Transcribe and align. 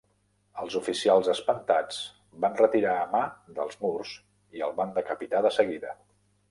Els 0.61 0.77
oficials 0.79 1.29
espantats 1.33 1.99
van 2.47 2.57
retirar 2.63 2.97
a 3.03 3.07
Ma 3.15 3.23
dels 3.59 3.81
murs 3.85 4.19
i 4.59 4.69
el 4.71 4.77
van 4.83 4.99
decapitar 5.01 5.49
de 5.51 5.55
seguida. 5.63 5.97